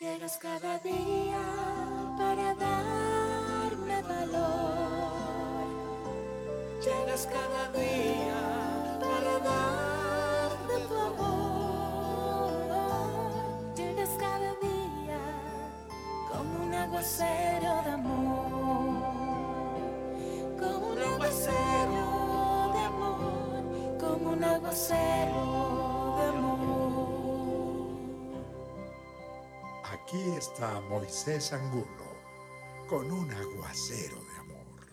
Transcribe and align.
Llegas 0.00 0.38
cada 0.38 0.78
día 0.78 1.42
para 2.16 2.54
darme 2.54 4.00
valor. 4.02 5.66
Llegas 6.80 7.26
cada 7.26 7.68
día 7.72 9.00
para 9.00 9.40
darme 9.40 10.78
tu 10.86 10.96
amor. 10.96 12.52
Llegas 13.74 14.10
cada 14.20 14.54
día 14.60 15.18
como 16.30 16.64
un 16.64 16.74
aguacero 16.74 17.37
Aquí 30.08 30.30
está 30.38 30.80
Moisés 30.88 31.52
Angulo 31.52 31.84
con 32.88 33.12
un 33.12 33.30
aguacero 33.30 34.16
de 34.16 34.40
amor. 34.40 34.86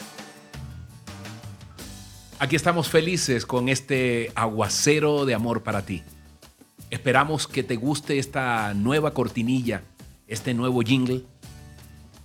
Aquí 2.37 2.57
estamos 2.57 2.89
felices 2.89 3.45
con 3.45 3.69
este 3.69 4.33
aguacero 4.35 5.23
de 5.23 5.33
amor 5.33 5.63
para 5.63 5.85
ti. 5.85 6.03
Esperamos 6.89 7.47
que 7.47 7.63
te 7.63 7.77
guste 7.77 8.19
esta 8.19 8.73
nueva 8.73 9.13
cortinilla, 9.13 9.83
este 10.27 10.53
nuevo 10.53 10.81
jingle, 10.81 11.23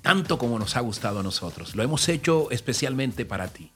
tanto 0.02 0.36
como 0.36 0.58
nos 0.58 0.76
ha 0.76 0.80
gustado 0.80 1.20
a 1.20 1.22
nosotros. 1.22 1.76
Lo 1.76 1.84
hemos 1.84 2.08
hecho 2.08 2.50
especialmente 2.50 3.24
para 3.24 3.46
ti. 3.46 3.70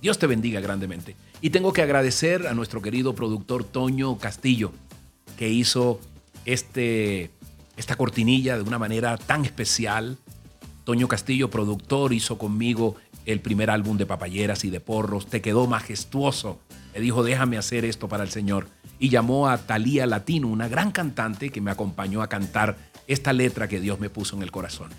Dios 0.00 0.18
te 0.18 0.26
bendiga 0.26 0.60
grandemente. 0.60 1.16
Y 1.42 1.50
tengo 1.50 1.74
que 1.74 1.82
agradecer 1.82 2.46
a 2.46 2.54
nuestro 2.54 2.80
querido 2.80 3.14
productor 3.14 3.62
Toño 3.64 4.16
Castillo, 4.16 4.72
que 5.36 5.50
hizo 5.50 6.00
este, 6.46 7.30
esta 7.76 7.96
cortinilla 7.96 8.56
de 8.56 8.62
una 8.62 8.78
manera 8.78 9.16
tan 9.16 9.44
especial. 9.44 10.18
Toño 10.84 11.08
Castillo, 11.08 11.50
productor, 11.50 12.12
hizo 12.12 12.38
conmigo 12.38 12.96
el 13.26 13.40
primer 13.40 13.70
álbum 13.70 13.96
de 13.96 14.06
papayeras 14.06 14.64
y 14.64 14.70
de 14.70 14.80
porros. 14.80 15.26
Te 15.26 15.40
quedó 15.40 15.66
majestuoso. 15.66 16.60
Me 16.94 17.00
dijo, 17.00 17.22
déjame 17.22 17.58
hacer 17.58 17.84
esto 17.84 18.08
para 18.08 18.22
el 18.22 18.30
Señor. 18.30 18.68
Y 18.98 19.08
llamó 19.08 19.48
a 19.48 19.58
Talía 19.58 20.06
Latino, 20.06 20.48
una 20.48 20.68
gran 20.68 20.92
cantante 20.92 21.50
que 21.50 21.60
me 21.60 21.70
acompañó 21.70 22.22
a 22.22 22.28
cantar 22.28 22.76
esta 23.06 23.32
letra 23.32 23.68
que 23.68 23.80
Dios 23.80 23.98
me 23.98 24.10
puso 24.10 24.36
en 24.36 24.42
el 24.42 24.52
corazón. 24.52 24.90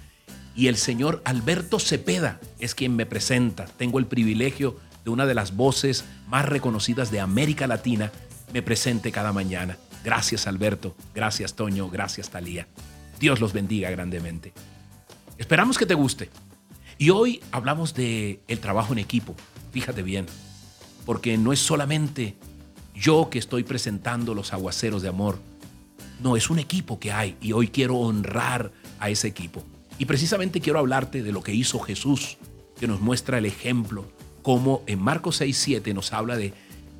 Y 0.55 0.67
el 0.67 0.77
señor 0.77 1.21
Alberto 1.25 1.79
Cepeda 1.79 2.39
es 2.59 2.75
quien 2.75 2.95
me 2.95 3.05
presenta. 3.05 3.65
Tengo 3.65 3.99
el 3.99 4.05
privilegio 4.05 4.77
de 5.03 5.11
una 5.11 5.25
de 5.25 5.35
las 5.35 5.55
voces 5.55 6.05
más 6.27 6.45
reconocidas 6.45 7.11
de 7.11 7.19
América 7.19 7.67
Latina 7.67 8.11
me 8.53 8.61
presente 8.61 9.11
cada 9.11 9.33
mañana. 9.33 9.77
Gracias 10.05 10.45
Alberto, 10.45 10.95
gracias 11.15 11.55
Toño, 11.55 11.89
gracias 11.89 12.29
Talía. 12.29 12.67
Dios 13.19 13.41
los 13.41 13.53
bendiga 13.53 13.89
grandemente. 13.89 14.53
Esperamos 15.39 15.79
que 15.79 15.87
te 15.87 15.95
guste. 15.95 16.29
Y 16.99 17.09
hoy 17.09 17.41
hablamos 17.51 17.95
de 17.95 18.39
el 18.47 18.59
trabajo 18.59 18.93
en 18.93 18.99
equipo. 18.99 19.35
Fíjate 19.71 20.03
bien, 20.03 20.27
porque 21.07 21.39
no 21.39 21.51
es 21.51 21.59
solamente 21.59 22.35
yo 22.93 23.31
que 23.31 23.39
estoy 23.39 23.63
presentando 23.63 24.35
los 24.35 24.53
aguaceros 24.53 25.01
de 25.01 25.09
amor. 25.09 25.39
No, 26.21 26.37
es 26.37 26.51
un 26.51 26.59
equipo 26.59 26.99
que 26.99 27.11
hay 27.11 27.35
y 27.41 27.53
hoy 27.53 27.69
quiero 27.69 27.97
honrar 27.97 28.71
a 28.99 29.09
ese 29.09 29.27
equipo. 29.27 29.63
Y 29.97 30.05
precisamente 30.05 30.61
quiero 30.61 30.77
hablarte 30.77 31.23
de 31.23 31.31
lo 31.31 31.41
que 31.41 31.55
hizo 31.55 31.79
Jesús, 31.79 32.37
que 32.79 32.87
nos 32.87 33.01
muestra 33.01 33.39
el 33.39 33.47
ejemplo, 33.47 34.05
como 34.43 34.83
en 34.85 35.01
Marcos 35.01 35.37
6, 35.37 35.57
7 35.57 35.93
nos 35.95 36.13
habla 36.13 36.37
de 36.37 36.53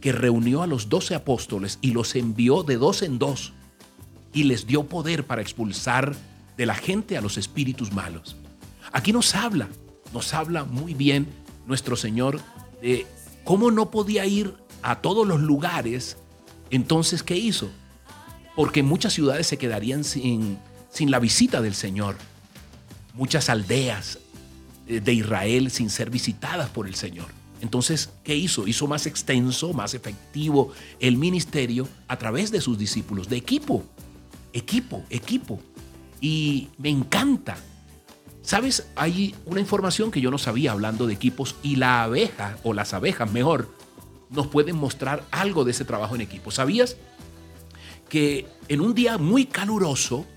que 0.05 0.11
reunió 0.11 0.61
a 0.61 0.67
los 0.67 0.87
doce 0.87 1.15
apóstoles 1.15 1.79
y 1.81 1.89
los 1.89 2.13
envió 2.13 2.61
de 2.61 2.77
dos 2.77 3.01
en 3.01 3.17
dos 3.17 3.53
y 4.33 4.43
les 4.43 4.67
dio 4.67 4.83
poder 4.83 5.25
para 5.25 5.41
expulsar 5.41 6.15
de 6.55 6.67
la 6.67 6.75
gente 6.75 7.17
a 7.17 7.21
los 7.21 7.39
espíritus 7.39 7.91
malos. 7.91 8.35
Aquí 8.91 9.11
nos 9.11 9.33
habla, 9.33 9.67
nos 10.13 10.35
habla 10.35 10.63
muy 10.63 10.93
bien 10.93 11.25
nuestro 11.65 11.95
Señor 11.95 12.39
de 12.83 13.07
cómo 13.43 13.71
no 13.71 13.89
podía 13.89 14.27
ir 14.27 14.53
a 14.83 15.01
todos 15.01 15.25
los 15.25 15.41
lugares. 15.41 16.17
Entonces, 16.69 17.23
¿qué 17.23 17.37
hizo? 17.37 17.71
Porque 18.55 18.83
muchas 18.83 19.11
ciudades 19.11 19.47
se 19.47 19.57
quedarían 19.57 20.03
sin, 20.03 20.59
sin 20.91 21.09
la 21.09 21.17
visita 21.17 21.63
del 21.63 21.73
Señor. 21.73 22.15
Muchas 23.15 23.49
aldeas 23.49 24.19
eh, 24.85 24.99
de 24.99 25.13
Israel 25.13 25.71
sin 25.71 25.89
ser 25.89 26.11
visitadas 26.11 26.69
por 26.69 26.85
el 26.85 26.93
Señor. 26.93 27.44
Entonces, 27.65 28.11
¿qué 28.23 28.35
hizo? 28.35 28.67
Hizo 28.67 28.85
más 28.85 29.07
extenso, 29.07 29.73
más 29.73 29.95
efectivo 29.95 30.71
el 30.99 31.17
ministerio 31.17 31.87
a 32.07 32.15
través 32.15 32.51
de 32.51 32.61
sus 32.61 32.77
discípulos, 32.77 33.27
de 33.27 33.37
equipo, 33.37 33.83
equipo, 34.53 35.03
equipo. 35.09 35.59
Y 36.21 36.69
me 36.77 36.89
encanta. 36.89 37.57
¿Sabes? 38.43 38.85
Hay 38.95 39.33
una 39.47 39.61
información 39.61 40.11
que 40.11 40.21
yo 40.21 40.29
no 40.29 40.37
sabía 40.37 40.73
hablando 40.73 41.07
de 41.07 41.15
equipos 41.15 41.55
y 41.63 41.77
la 41.77 42.03
abeja, 42.03 42.59
o 42.61 42.75
las 42.75 42.93
abejas 42.93 43.31
mejor, 43.31 43.67
nos 44.29 44.45
pueden 44.45 44.75
mostrar 44.75 45.25
algo 45.31 45.65
de 45.65 45.71
ese 45.71 45.85
trabajo 45.85 46.13
en 46.13 46.21
equipo. 46.21 46.51
¿Sabías? 46.51 46.97
Que 48.09 48.45
en 48.67 48.79
un 48.79 48.93
día 48.93 49.17
muy 49.17 49.47
caluroso, 49.47 50.27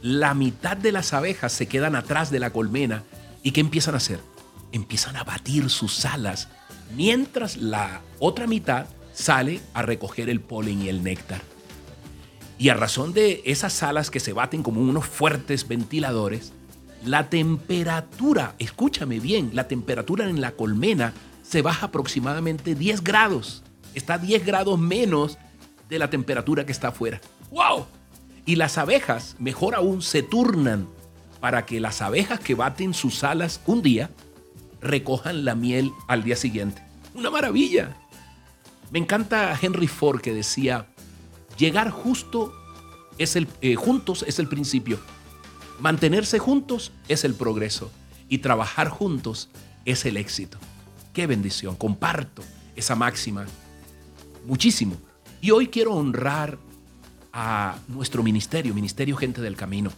la 0.00 0.32
mitad 0.32 0.78
de 0.78 0.92
las 0.92 1.12
abejas 1.12 1.52
se 1.52 1.68
quedan 1.68 1.94
atrás 1.94 2.30
de 2.30 2.38
la 2.38 2.54
colmena 2.54 3.02
y 3.42 3.50
¿qué 3.50 3.60
empiezan 3.60 3.92
a 3.92 3.98
hacer? 3.98 4.20
Empiezan 4.72 5.16
a 5.16 5.24
batir 5.24 5.68
sus 5.68 6.06
alas 6.06 6.48
mientras 6.96 7.56
la 7.56 8.02
otra 8.18 8.46
mitad 8.46 8.86
sale 9.12 9.60
a 9.74 9.82
recoger 9.82 10.28
el 10.30 10.40
polen 10.40 10.82
y 10.82 10.88
el 10.88 11.02
néctar. 11.02 11.42
Y 12.58 12.68
a 12.68 12.74
razón 12.74 13.12
de 13.12 13.42
esas 13.44 13.82
alas 13.82 14.10
que 14.10 14.20
se 14.20 14.32
baten 14.32 14.62
como 14.62 14.80
unos 14.80 15.06
fuertes 15.06 15.66
ventiladores, 15.66 16.52
la 17.04 17.30
temperatura, 17.30 18.54
escúchame 18.58 19.18
bien, 19.20 19.50
la 19.54 19.66
temperatura 19.66 20.28
en 20.28 20.40
la 20.40 20.52
colmena 20.52 21.14
se 21.42 21.62
baja 21.62 21.86
aproximadamente 21.86 22.74
10 22.74 23.02
grados. 23.02 23.62
Está 23.94 24.18
10 24.18 24.44
grados 24.44 24.78
menos 24.78 25.38
de 25.88 25.98
la 25.98 26.10
temperatura 26.10 26.66
que 26.66 26.72
está 26.72 26.88
afuera. 26.88 27.20
¡Wow! 27.50 27.86
Y 28.44 28.56
las 28.56 28.78
abejas, 28.78 29.36
mejor 29.38 29.74
aún, 29.74 30.02
se 30.02 30.22
turnan 30.22 30.88
para 31.40 31.64
que 31.64 31.80
las 31.80 32.02
abejas 32.02 32.40
que 32.40 32.54
baten 32.54 32.92
sus 32.92 33.24
alas 33.24 33.60
un 33.66 33.80
día 33.80 34.10
recojan 34.80 35.44
la 35.44 35.54
miel 35.54 35.92
al 36.08 36.22
día 36.22 36.36
siguiente. 36.36 36.82
Una 37.14 37.30
maravilla. 37.30 37.96
Me 38.90 38.98
encanta 38.98 39.58
Henry 39.60 39.86
Ford 39.86 40.20
que 40.20 40.32
decía, 40.32 40.86
llegar 41.56 41.90
justo 41.90 42.52
es 43.18 43.36
el, 43.36 43.46
eh, 43.60 43.74
juntos 43.74 44.24
es 44.26 44.38
el 44.38 44.48
principio, 44.48 44.98
mantenerse 45.78 46.38
juntos 46.38 46.92
es 47.08 47.24
el 47.24 47.34
progreso 47.34 47.90
y 48.28 48.38
trabajar 48.38 48.88
juntos 48.88 49.48
es 49.84 50.04
el 50.06 50.16
éxito. 50.16 50.58
Qué 51.12 51.26
bendición, 51.26 51.76
comparto 51.76 52.42
esa 52.76 52.94
máxima 52.94 53.46
muchísimo. 54.46 54.96
Y 55.40 55.50
hoy 55.52 55.68
quiero 55.68 55.94
honrar 55.94 56.58
a 57.32 57.78
nuestro 57.88 58.22
ministerio, 58.22 58.74
Ministerio 58.74 59.16
Gente 59.16 59.40
del 59.40 59.56
Camino. 59.56 59.92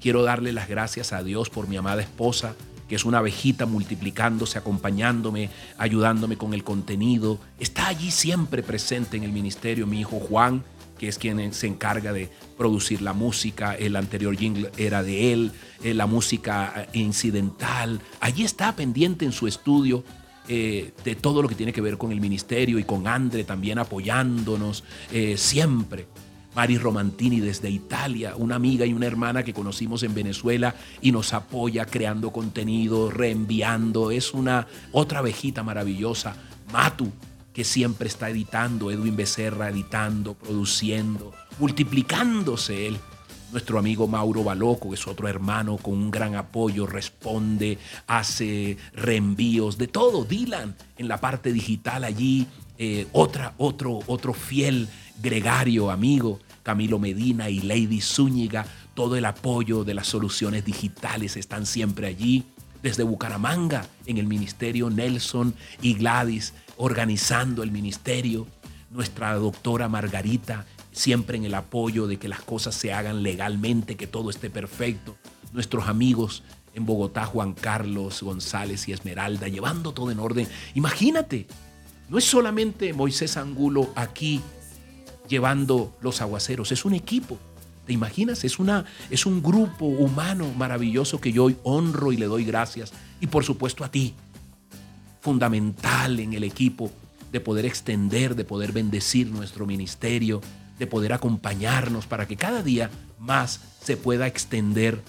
Quiero 0.00 0.22
darle 0.22 0.52
las 0.52 0.68
gracias 0.68 1.12
a 1.12 1.22
Dios 1.22 1.50
por 1.50 1.68
mi 1.68 1.76
amada 1.76 2.02
esposa, 2.02 2.54
que 2.88 2.96
es 2.96 3.04
una 3.04 3.18
abejita 3.18 3.66
multiplicándose, 3.66 4.58
acompañándome, 4.58 5.50
ayudándome 5.76 6.36
con 6.36 6.54
el 6.54 6.64
contenido. 6.64 7.38
Está 7.60 7.88
allí 7.88 8.10
siempre 8.10 8.62
presente 8.62 9.16
en 9.16 9.24
el 9.24 9.32
ministerio 9.32 9.86
mi 9.86 10.00
hijo 10.00 10.18
Juan, 10.18 10.64
que 10.98 11.08
es 11.08 11.18
quien 11.18 11.52
se 11.52 11.66
encarga 11.66 12.12
de 12.12 12.30
producir 12.56 13.02
la 13.02 13.12
música. 13.12 13.74
El 13.74 13.96
anterior 13.96 14.36
jingle 14.36 14.70
era 14.76 15.02
de 15.02 15.32
él, 15.32 15.52
eh, 15.82 15.94
la 15.94 16.06
música 16.06 16.72
eh, 16.92 16.98
incidental. 16.98 18.00
Allí 18.20 18.44
está 18.44 18.74
pendiente 18.74 19.24
en 19.24 19.32
su 19.32 19.46
estudio 19.46 20.02
eh, 20.48 20.92
de 21.04 21.14
todo 21.14 21.42
lo 21.42 21.48
que 21.48 21.54
tiene 21.54 21.72
que 21.72 21.80
ver 21.80 21.98
con 21.98 22.10
el 22.10 22.20
ministerio 22.20 22.78
y 22.78 22.84
con 22.84 23.06
Andre 23.06 23.44
también 23.44 23.78
apoyándonos 23.78 24.82
siempre. 25.36 26.06
Mari 26.58 26.76
Romantini 26.76 27.38
desde 27.38 27.70
Italia, 27.70 28.34
una 28.34 28.56
amiga 28.56 28.84
y 28.84 28.92
una 28.92 29.06
hermana 29.06 29.44
que 29.44 29.54
conocimos 29.54 30.02
en 30.02 30.12
Venezuela 30.12 30.74
y 31.00 31.12
nos 31.12 31.32
apoya 31.32 31.84
creando 31.84 32.32
contenido, 32.32 33.12
reenviando. 33.12 34.10
Es 34.10 34.34
una 34.34 34.66
otra 34.90 35.20
abejita 35.20 35.62
maravillosa. 35.62 36.34
Matu, 36.72 37.12
que 37.52 37.62
siempre 37.62 38.08
está 38.08 38.28
editando, 38.28 38.90
Edwin 38.90 39.14
Becerra 39.14 39.68
editando, 39.68 40.34
produciendo, 40.34 41.32
multiplicándose 41.60 42.88
él. 42.88 42.98
Nuestro 43.52 43.78
amigo 43.78 44.08
Mauro 44.08 44.42
Baloco, 44.42 44.88
que 44.88 44.96
es 44.96 45.06
otro 45.06 45.28
hermano 45.28 45.76
con 45.76 45.94
un 45.94 46.10
gran 46.10 46.34
apoyo, 46.34 46.88
responde, 46.88 47.78
hace 48.08 48.78
reenvíos, 48.94 49.78
de 49.78 49.86
todo. 49.86 50.24
Dylan 50.24 50.74
en 50.96 51.06
la 51.06 51.20
parte 51.20 51.52
digital 51.52 52.02
allí, 52.02 52.48
eh, 52.78 53.06
otra, 53.12 53.54
otro, 53.58 54.00
otro 54.08 54.34
fiel 54.34 54.88
gregario 55.22 55.90
amigo, 55.90 56.40
Camilo 56.68 56.98
Medina 56.98 57.48
y 57.48 57.60
Lady 57.60 58.02
Zúñiga, 58.02 58.66
todo 58.92 59.16
el 59.16 59.24
apoyo 59.24 59.84
de 59.84 59.94
las 59.94 60.06
soluciones 60.06 60.66
digitales 60.66 61.38
están 61.38 61.64
siempre 61.64 62.06
allí. 62.06 62.44
Desde 62.82 63.04
Bucaramanga, 63.04 63.86
en 64.04 64.18
el 64.18 64.26
ministerio 64.26 64.90
Nelson 64.90 65.54
y 65.80 65.94
Gladys, 65.94 66.52
organizando 66.76 67.62
el 67.62 67.70
ministerio. 67.70 68.46
Nuestra 68.90 69.32
doctora 69.36 69.88
Margarita, 69.88 70.66
siempre 70.92 71.38
en 71.38 71.46
el 71.46 71.54
apoyo 71.54 72.06
de 72.06 72.18
que 72.18 72.28
las 72.28 72.42
cosas 72.42 72.74
se 72.74 72.92
hagan 72.92 73.22
legalmente, 73.22 73.96
que 73.96 74.06
todo 74.06 74.28
esté 74.28 74.50
perfecto. 74.50 75.16
Nuestros 75.54 75.88
amigos 75.88 76.42
en 76.74 76.84
Bogotá, 76.84 77.24
Juan 77.24 77.54
Carlos 77.54 78.22
González 78.22 78.86
y 78.88 78.92
Esmeralda, 78.92 79.48
llevando 79.48 79.94
todo 79.94 80.10
en 80.10 80.20
orden. 80.20 80.46
Imagínate, 80.74 81.46
no 82.10 82.18
es 82.18 82.24
solamente 82.24 82.92
Moisés 82.92 83.38
Angulo 83.38 83.90
aquí 83.96 84.42
llevando 85.28 85.96
los 86.00 86.20
aguaceros, 86.20 86.72
es 86.72 86.84
un 86.84 86.94
equipo. 86.94 87.38
¿Te 87.86 87.92
imaginas? 87.92 88.44
Es, 88.44 88.58
una, 88.58 88.84
es 89.08 89.24
un 89.24 89.42
grupo 89.42 89.86
humano 89.86 90.52
maravilloso 90.56 91.20
que 91.20 91.32
yo 91.32 91.44
hoy 91.44 91.56
honro 91.62 92.12
y 92.12 92.16
le 92.16 92.26
doy 92.26 92.44
gracias. 92.44 92.92
Y 93.20 93.28
por 93.28 93.44
supuesto 93.44 93.82
a 93.82 93.90
ti, 93.90 94.14
fundamental 95.20 96.20
en 96.20 96.34
el 96.34 96.44
equipo 96.44 96.90
de 97.32 97.40
poder 97.40 97.66
extender, 97.66 98.34
de 98.34 98.44
poder 98.44 98.72
bendecir 98.72 99.28
nuestro 99.28 99.66
ministerio, 99.66 100.40
de 100.78 100.86
poder 100.86 101.12
acompañarnos 101.12 102.06
para 102.06 102.26
que 102.26 102.36
cada 102.36 102.62
día 102.62 102.90
más 103.18 103.60
se 103.82 103.96
pueda 103.96 104.26
extender 104.26 105.00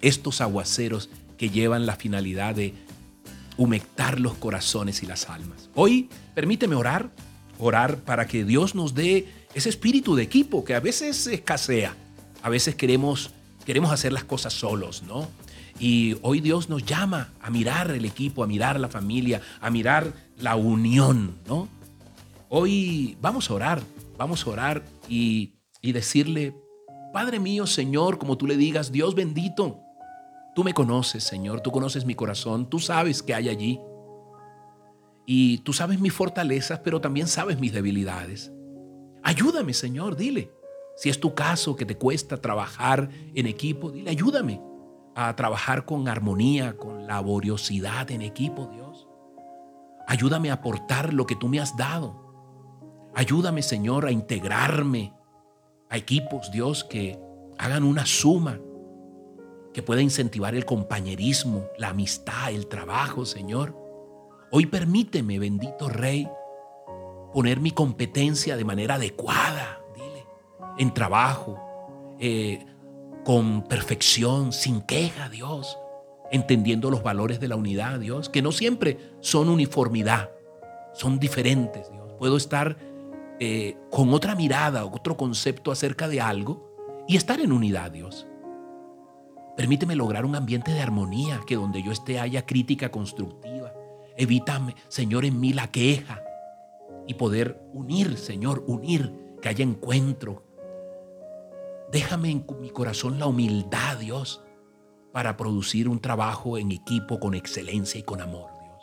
estos 0.00 0.40
aguaceros 0.40 1.10
que 1.36 1.50
llevan 1.50 1.86
la 1.86 1.96
finalidad 1.96 2.54
de 2.54 2.74
humectar 3.56 4.20
los 4.20 4.34
corazones 4.34 5.02
y 5.02 5.06
las 5.06 5.28
almas. 5.30 5.68
Hoy 5.74 6.08
permíteme 6.34 6.74
orar, 6.74 7.10
orar 7.58 7.98
para 7.98 8.26
que 8.26 8.44
Dios 8.44 8.74
nos 8.74 8.94
dé 8.94 9.28
ese 9.54 9.68
espíritu 9.68 10.14
de 10.14 10.24
equipo 10.24 10.64
que 10.64 10.74
a 10.74 10.80
veces 10.80 11.26
escasea. 11.26 11.94
A 12.42 12.48
veces 12.48 12.74
queremos, 12.74 13.30
queremos 13.64 13.90
hacer 13.92 14.12
las 14.12 14.24
cosas 14.24 14.52
solos, 14.52 15.02
¿no? 15.04 15.28
Y 15.78 16.16
hoy 16.22 16.40
Dios 16.40 16.68
nos 16.68 16.84
llama 16.84 17.32
a 17.40 17.50
mirar 17.50 17.90
el 17.90 18.04
equipo, 18.04 18.44
a 18.44 18.46
mirar 18.46 18.78
la 18.78 18.88
familia, 18.88 19.40
a 19.60 19.70
mirar 19.70 20.12
la 20.38 20.56
unión, 20.56 21.36
¿no? 21.48 21.68
Hoy 22.48 23.16
vamos 23.20 23.50
a 23.50 23.54
orar, 23.54 23.82
vamos 24.18 24.46
a 24.46 24.50
orar 24.50 24.84
y, 25.08 25.54
y 25.80 25.92
decirle, 25.92 26.54
Padre 27.12 27.40
mío, 27.40 27.66
Señor, 27.66 28.18
como 28.18 28.36
tú 28.36 28.46
le 28.46 28.56
digas, 28.56 28.92
Dios 28.92 29.14
bendito, 29.14 29.80
tú 30.54 30.62
me 30.64 30.74
conoces, 30.74 31.24
Señor, 31.24 31.60
tú 31.60 31.72
conoces 31.72 32.04
mi 32.04 32.14
corazón, 32.14 32.68
tú 32.68 32.78
sabes 32.78 33.22
que 33.22 33.34
hay 33.34 33.48
allí. 33.48 33.80
Y 35.26 35.58
tú 35.58 35.72
sabes 35.72 35.98
mis 35.98 36.12
fortalezas, 36.12 36.80
pero 36.80 37.00
también 37.00 37.26
sabes 37.26 37.58
mis 37.58 37.72
debilidades. 37.72 38.52
Ayúdame, 39.24 39.72
Señor, 39.72 40.16
dile. 40.16 40.52
Si 40.96 41.08
es 41.08 41.18
tu 41.18 41.34
caso 41.34 41.74
que 41.74 41.86
te 41.86 41.96
cuesta 41.96 42.36
trabajar 42.36 43.08
en 43.34 43.46
equipo, 43.46 43.90
dile, 43.90 44.10
ayúdame 44.10 44.60
a 45.16 45.34
trabajar 45.34 45.86
con 45.86 46.06
armonía, 46.08 46.76
con 46.76 47.06
laboriosidad 47.06 48.10
en 48.10 48.22
equipo, 48.22 48.70
Dios. 48.72 49.08
Ayúdame 50.06 50.50
a 50.50 50.54
aportar 50.54 51.14
lo 51.14 51.26
que 51.26 51.36
tú 51.36 51.48
me 51.48 51.58
has 51.58 51.76
dado. 51.76 52.22
Ayúdame, 53.14 53.62
Señor, 53.62 54.06
a 54.06 54.12
integrarme 54.12 55.14
a 55.88 55.96
equipos, 55.96 56.50
Dios, 56.52 56.84
que 56.84 57.18
hagan 57.58 57.84
una 57.84 58.04
suma, 58.04 58.60
que 59.72 59.82
pueda 59.82 60.02
incentivar 60.02 60.54
el 60.54 60.66
compañerismo, 60.66 61.64
la 61.78 61.88
amistad, 61.88 62.52
el 62.52 62.66
trabajo, 62.66 63.24
Señor. 63.24 63.76
Hoy 64.50 64.66
permíteme, 64.66 65.38
bendito 65.38 65.88
Rey, 65.88 66.28
poner 67.34 67.58
mi 67.58 67.72
competencia 67.72 68.56
de 68.56 68.64
manera 68.64 68.94
adecuada, 68.94 69.80
dile, 69.92 70.24
en 70.78 70.94
trabajo, 70.94 71.60
eh, 72.20 72.64
con 73.24 73.64
perfección, 73.64 74.52
sin 74.52 74.80
queja, 74.82 75.28
Dios, 75.28 75.76
entendiendo 76.30 76.92
los 76.92 77.02
valores 77.02 77.40
de 77.40 77.48
la 77.48 77.56
unidad, 77.56 77.98
Dios, 77.98 78.28
que 78.28 78.40
no 78.40 78.52
siempre 78.52 79.16
son 79.18 79.48
uniformidad, 79.48 80.30
son 80.92 81.18
diferentes, 81.18 81.90
Dios. 81.90 82.12
Puedo 82.20 82.36
estar 82.36 82.76
eh, 83.40 83.76
con 83.90 84.14
otra 84.14 84.36
mirada, 84.36 84.84
otro 84.84 85.16
concepto 85.16 85.72
acerca 85.72 86.06
de 86.06 86.20
algo 86.20 87.04
y 87.08 87.16
estar 87.16 87.40
en 87.40 87.50
unidad, 87.50 87.90
Dios. 87.90 88.28
Permíteme 89.56 89.96
lograr 89.96 90.24
un 90.24 90.36
ambiente 90.36 90.70
de 90.70 90.80
armonía, 90.80 91.40
que 91.44 91.56
donde 91.56 91.82
yo 91.82 91.90
esté 91.90 92.20
haya 92.20 92.46
crítica 92.46 92.92
constructiva. 92.92 93.72
Evítame, 94.16 94.76
Señor, 94.86 95.24
en 95.24 95.40
mí 95.40 95.52
la 95.52 95.72
queja 95.72 96.23
y 97.06 97.14
poder 97.14 97.60
unir, 97.72 98.16
Señor, 98.16 98.64
unir, 98.66 99.12
que 99.40 99.48
haya 99.48 99.62
encuentro, 99.62 100.44
Déjame 101.94 102.32
en 102.32 102.44
mi 102.60 102.70
corazón 102.70 103.20
la 103.20 103.26
humildad, 103.26 103.98
Dios, 103.98 104.42
para 105.12 105.36
producir 105.36 105.88
un 105.88 106.00
trabajo 106.00 106.58
en 106.58 106.72
equipo 106.72 107.20
con 107.20 107.34
excelencia 107.34 108.00
y 108.00 108.02
con 108.02 108.20
amor, 108.20 108.50
Dios. 108.60 108.82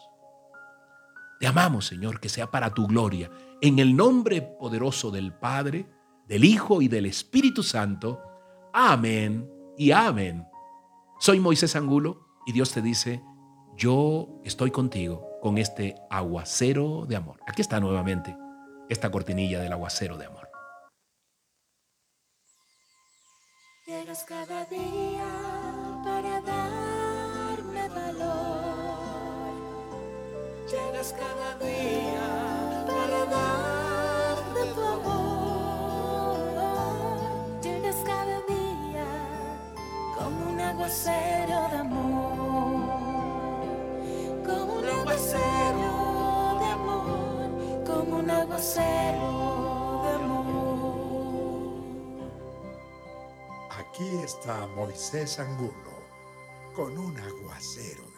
Te 1.38 1.46
amamos, 1.46 1.88
Señor, 1.88 2.22
que 2.22 2.30
sea 2.30 2.50
para 2.50 2.74
tu 2.74 2.88
gloria. 2.88 3.30
En 3.60 3.80
el 3.80 3.98
nombre 3.98 4.42
poderoso 4.42 5.12
del 5.12 5.34
Padre, 5.34 5.90
del 6.26 6.46
Hijo 6.46 6.82
y 6.82 6.88
del 6.88 7.06
Espíritu 7.06 7.64
Santo. 7.64 8.22
Amén 8.72 9.52
y 9.78 9.92
amén. 9.92 10.48
Soy 11.20 11.42
Moisés 11.42 11.76
Angulo 11.76 12.28
y 12.46 12.54
Dios 12.54 12.72
te 12.72 12.82
dice, 12.82 13.22
yo 13.76 14.40
estoy 14.46 14.72
contigo 14.72 15.31
con 15.42 15.58
este 15.58 15.96
aguacero 16.10 17.06
de 17.08 17.16
amor. 17.18 17.40
Aquí 17.48 17.62
está 17.62 17.80
nuevamente 17.80 18.38
esta 18.90 19.10
cortinilla 19.10 19.60
del 19.60 19.74
aguacero 19.74 20.18
de 20.18 20.28
amor. 20.28 20.50
Llegas 23.88 24.24
cada 24.24 24.66
día 24.66 25.26
para 26.04 26.42
darme 26.42 27.90
valor. 27.90 29.02
Llegas 30.70 31.14
cada 31.14 31.56
día 31.58 32.86
para 32.86 33.26
darme 33.26 34.62
tu 34.76 34.82
amor. 34.82 36.38
Llegas 37.64 37.96
cada 38.06 38.42
día 38.42 39.08
como 40.16 40.52
un 40.52 40.60
aguacero 40.60 41.21
Aquí 53.72 54.22
está 54.24 54.68
Moisés 54.76 55.40
Angulo 55.40 55.74
con 56.76 56.96
un 56.96 57.20
aguacero 57.20 58.11